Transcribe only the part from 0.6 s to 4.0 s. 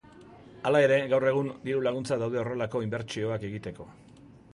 Hala ere, gaur egun, diru laguntzak daude horrelako inbertsioak egiteko.